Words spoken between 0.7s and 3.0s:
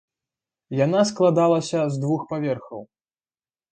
Яна складалася з двух паверхаў.